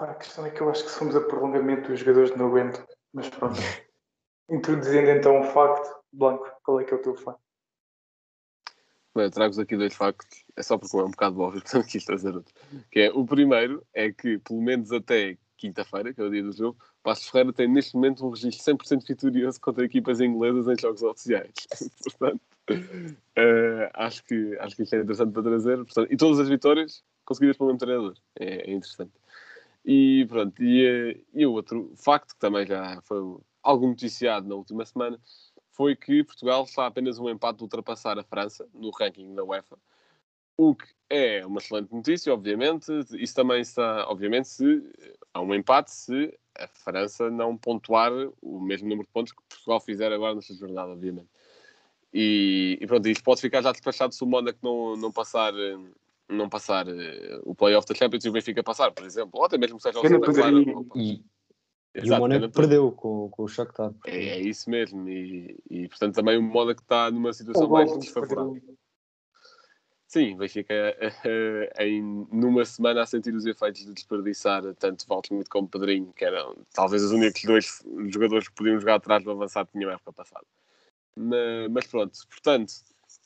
[0.00, 2.82] Pá, a questão é que eu acho que somos a prolongamento dos jogadores não aguentam.
[3.12, 3.60] Mas pronto.
[4.48, 7.42] Introduzindo então o facto, Blanco, qual é que é o teu facto?
[9.14, 12.02] Bem, eu trago-vos aqui dois factos, é só porque é um bocado óbvio, portanto quis
[12.02, 12.54] trazer outro.
[12.90, 16.52] Que é, o primeiro é que, pelo menos até quinta-feira, que é o dia do
[16.52, 21.02] jogo, Passos Ferreira tem neste momento um registro 100% vitorioso contra equipas inglesas em jogos
[21.02, 21.52] oficiais.
[22.04, 25.76] portanto, uh, acho, que, acho que isto é interessante para trazer.
[25.76, 28.14] Portanto, e todas as vitórias conseguidas pelo mesmo treinador.
[28.38, 29.19] É, é interessante.
[29.84, 33.18] E pronto, e, eh, e outro facto que também já foi
[33.62, 35.18] algo noticiado na última semana
[35.70, 39.78] foi que Portugal está apenas um empate de ultrapassar a França no ranking da UEFA,
[40.56, 42.92] o que é uma excelente notícia, obviamente.
[43.12, 44.82] Isso também está, obviamente, se
[45.32, 48.12] há um empate se a França não pontuar
[48.42, 51.28] o mesmo número de pontos que Portugal fizer agora nesta jornada, obviamente.
[52.12, 55.78] E, e pronto, isto pode ficar já despachado se o Mónaco não, não passar, eh,
[56.30, 59.32] não passar eh, o playoff da Champions e o Benfica passar, por exemplo.
[59.34, 60.52] Ou até mesmo o Pena Santa Clara.
[60.52, 63.92] poderia- E, e o exato, Mónaco pena perdeu com, com o Shakhtar.
[64.06, 65.08] É, é isso mesmo.
[65.08, 68.56] E, e, portanto também o Mónaco está numa situação O mais desfavorável.
[70.06, 75.44] Sim, o Benfica eh, em numa semana a sentir os efeitos de desperdiçar tanto Valtteri
[75.48, 79.68] como Pedrinho, que eram talvez os únicos dois jogadores que podiam jogar atrás do avançado
[79.68, 80.44] que tinham a época passada.
[81.70, 82.72] Mas pronto, portanto,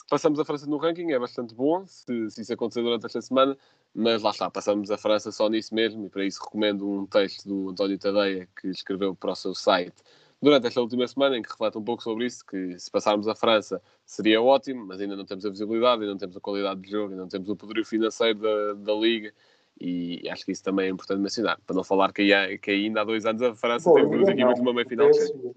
[0.08, 3.56] passamos a França no ranking, é bastante bom se, se isso acontecer durante esta semana,
[3.94, 7.48] mas lá está, passamos a França só nisso mesmo e para isso recomendo um texto
[7.48, 9.94] do António Tadeia que escreveu para o seu site
[10.42, 13.34] durante esta última semana, em que reflete um pouco sobre isso, que se passarmos a
[13.34, 16.90] França seria ótimo, mas ainda não temos a visibilidade, ainda não temos a qualidade de
[16.90, 19.32] jogo, ainda não temos o poderio financeiro da, da Liga,
[19.80, 23.00] e acho que isso também é importante mencionar, para não falar que, aí- que ainda
[23.00, 24.64] há dois anos a França Bom, teve duas equipas não.
[24.64, 25.06] numa meia final.
[25.10, 25.52] PSG.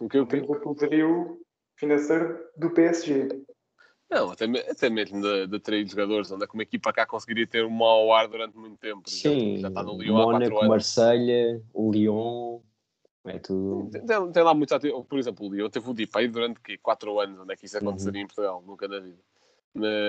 [0.00, 1.45] O que eu Não temos o poderio
[1.76, 3.28] financeiro do PSG.
[4.08, 7.46] Não, até, até mesmo de, de trair jogadores, onde é que uma equipa cá conseguiria
[7.46, 9.08] ter um mau ar durante muito tempo.
[9.08, 10.68] Sim, já está no Lyon há quatro Mónaco, anos.
[10.68, 12.60] Marselha, o Lyon,
[13.24, 13.90] é tudo.
[13.90, 16.78] Tem, tem lá muitos ati- Por exemplo, o Lyon teve o Depay durante quê?
[16.78, 17.40] 4 anos.
[17.40, 17.88] Onde é que isso Uhum.
[17.88, 18.62] aconteceria em Portugal?
[18.64, 19.18] Nunca na vida.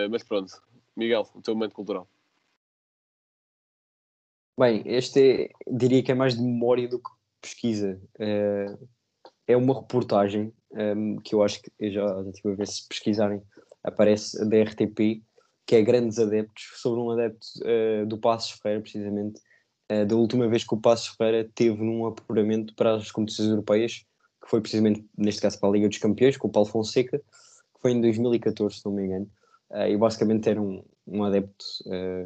[0.10, 0.52] Mas, pronto.
[0.96, 2.08] Miguel, o teu momento cultural.
[4.60, 7.10] Bem, este é, diria que é mais de memória do que
[7.42, 8.02] pesquisa.
[8.20, 8.66] É,
[9.48, 13.42] é uma reportagem ehm, que eu acho que eu já, já a ver se pesquisarem,
[13.84, 15.22] aparece da RTP,
[15.66, 19.42] que é grandes adeptos, sobre um adepto eh, do Passos Ferreira, precisamente,
[19.90, 24.06] eh, da última vez que o Passos Ferreira teve num apuramento para as competições europeias,
[24.42, 27.82] que foi precisamente, neste caso, para a Liga dos Campeões, com o Paulo Fonseca, que
[27.82, 29.30] foi em 2014, se não me engano.
[29.72, 32.26] Eh, e basicamente era um, um adepto eh,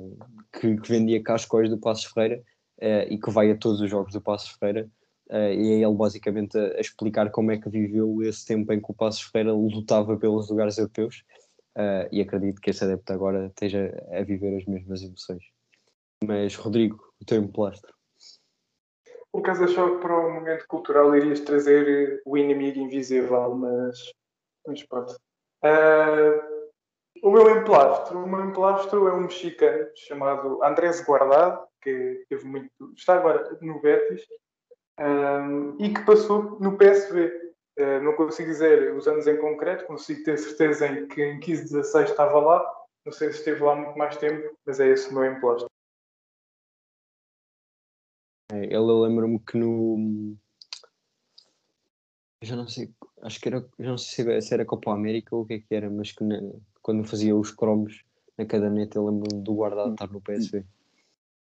[0.53, 2.41] que, que vendia cascóis do Passos Ferreira
[2.79, 4.89] eh, e que vai a todos os jogos do Passos Ferreira.
[5.31, 8.81] Eh, e é ele basicamente a, a explicar como é que viveu esse tempo em
[8.81, 11.23] que o Passos Ferreira lutava pelos lugares europeus.
[11.75, 15.43] eh, e acredito que esse adepto agora esteja a viver as mesmas emoções.
[16.23, 17.93] Mas, Rodrigo, o teu emplastro.
[19.31, 24.11] Por acaso achava que para o momento cultural irias trazer eh, o inimigo invisível, mas,
[24.67, 25.15] mas pronto.
[25.63, 26.61] Ah,
[27.23, 32.69] o meu emplastro, o meu emplastro é um mexicano chamado Andrés Guardado, que teve muito,
[32.95, 34.25] está agora no Betis,
[34.97, 35.47] ah,
[35.79, 37.31] e que passou no PSV.
[37.79, 41.63] Ah, não consigo dizer os anos em concreto, consigo ter certeza em que em 15,
[41.63, 42.81] 16 estava lá.
[43.05, 45.67] Não sei se esteve lá muito mais tempo, mas é esse o meu emplastro.
[48.51, 50.35] É, Ele, eu lembro-me que no.
[52.41, 55.43] eu Já não sei, acho que era, já não sei se era Copa América ou
[55.43, 56.41] o que é que era, mas que na-
[56.81, 58.03] quando fazia os cromos
[58.37, 60.65] na caderneta, eu lembro-me do guardado estar no PSV.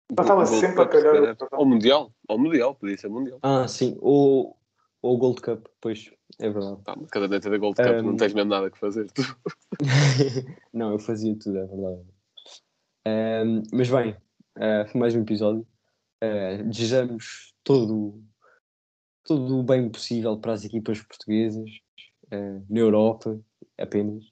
[0.10, 1.38] Estava sempre a calhar.
[1.52, 2.12] Ou Mundial.
[2.28, 3.39] Ou Mundial, podia ser Mundial.
[3.41, 4.60] Ah, sim, ou
[5.02, 6.82] ou o Gold Cup, pois, é verdade.
[6.84, 9.10] Tá, cada neta da Gold Cup Um, não tens mesmo nada que fazer.
[9.12, 9.22] Tu.
[10.74, 12.02] não, eu fazia tudo, é verdade.
[13.06, 14.15] Ahm, mas bem,
[14.58, 15.65] ah, foi mais um episódio.
[16.22, 18.22] Ah, desejamos todo,
[19.24, 21.69] todo o bem possível para as equipas portuguesas
[22.32, 23.39] ah, na Europa
[23.78, 24.26] apenas.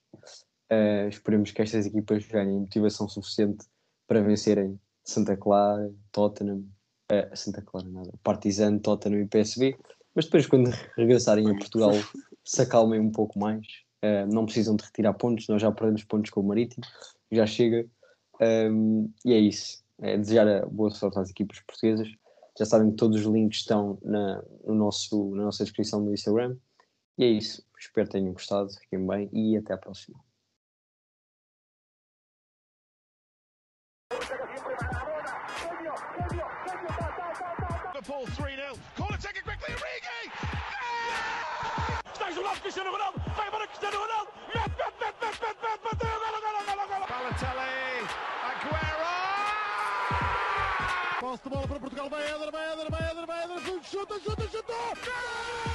[0.69, 3.65] Ah, esperemos que estas equipas ganhem motivação suficiente
[4.05, 6.65] para vencerem Santa Clara, Tottenham,
[7.09, 9.77] ah, Santa Clara nada, Partizan, Tottenham e PSV.
[10.13, 11.91] Mas depois, quando regressarem a Portugal,
[12.43, 13.65] se acalmem um pouco mais.
[14.03, 16.85] Uh, não precisam de retirar pontos, nós já perdemos pontos com o Marítimo,
[17.31, 17.87] já chega.
[18.41, 19.81] Um, e é isso.
[19.99, 22.09] É desejar boa sorte às equipas portuguesas.
[22.59, 26.57] Já sabem que todos os links estão na, no nosso, na nossa descrição do Instagram.
[27.17, 27.65] E é isso.
[27.79, 30.19] Espero que tenham gostado, fiquem bem e até à próxima.
[51.49, 54.73] Bola para Portugal, vai Éder, vai Éder, vai Éder, vai Éder, chuta, chuta, chuta!
[54.73, 55.66] Gol!